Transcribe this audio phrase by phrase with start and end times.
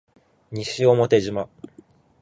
[0.51, 1.47] 西表島